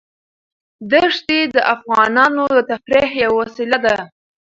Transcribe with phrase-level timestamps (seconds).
[0.91, 3.97] دښتې د افغانانو د تفریح یوه وسیله ده.